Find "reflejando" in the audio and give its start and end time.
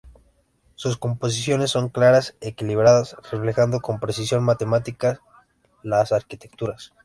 3.31-3.81